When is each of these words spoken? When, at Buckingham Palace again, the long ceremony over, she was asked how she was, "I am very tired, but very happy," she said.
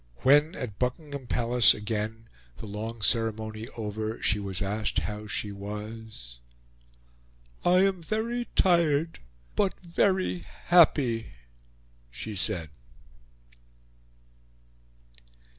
When, 0.23 0.55
at 0.55 0.79
Buckingham 0.79 1.27
Palace 1.27 1.75
again, 1.75 2.27
the 2.57 2.65
long 2.65 3.03
ceremony 3.03 3.67
over, 3.77 4.19
she 4.19 4.39
was 4.39 4.59
asked 4.59 4.97
how 5.01 5.27
she 5.27 5.51
was, 5.51 6.39
"I 7.63 7.85
am 7.85 8.01
very 8.01 8.45
tired, 8.55 9.19
but 9.55 9.79
very 9.81 10.39
happy," 10.39 11.33
she 12.09 12.35
said. 12.35 12.71